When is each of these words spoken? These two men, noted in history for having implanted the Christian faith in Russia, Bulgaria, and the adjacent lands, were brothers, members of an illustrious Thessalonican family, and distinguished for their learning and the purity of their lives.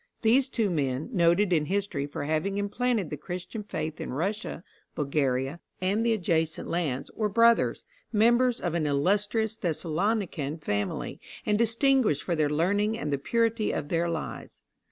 These 0.23 0.49
two 0.49 0.71
men, 0.71 1.09
noted 1.13 1.53
in 1.53 1.65
history 1.65 2.07
for 2.07 2.23
having 2.23 2.57
implanted 2.57 3.11
the 3.11 3.17
Christian 3.17 3.61
faith 3.61 4.01
in 4.01 4.11
Russia, 4.13 4.63
Bulgaria, 4.95 5.59
and 5.79 6.03
the 6.03 6.11
adjacent 6.13 6.67
lands, 6.67 7.11
were 7.15 7.29
brothers, 7.29 7.83
members 8.11 8.59
of 8.59 8.73
an 8.73 8.87
illustrious 8.87 9.55
Thessalonican 9.55 10.57
family, 10.57 11.19
and 11.45 11.55
distinguished 11.55 12.23
for 12.23 12.35
their 12.35 12.49
learning 12.49 12.97
and 12.97 13.13
the 13.13 13.19
purity 13.19 13.71
of 13.71 13.89
their 13.89 14.09
lives. 14.09 14.63